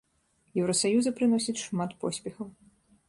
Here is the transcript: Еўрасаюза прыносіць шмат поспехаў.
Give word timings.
Еўрасаюза 0.61 1.13
прыносіць 1.19 1.57
шмат 1.67 1.95
поспехаў. 2.05 2.47